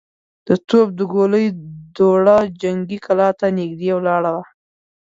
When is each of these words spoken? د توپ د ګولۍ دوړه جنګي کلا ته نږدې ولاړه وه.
د 0.47 0.49
توپ 0.67 0.87
د 0.97 0.99
ګولۍ 1.13 1.45
دوړه 1.97 2.37
جنګي 2.61 2.99
کلا 3.05 3.29
ته 3.39 3.45
نږدې 3.57 3.89
ولاړه 3.95 4.31
وه. 4.35 4.43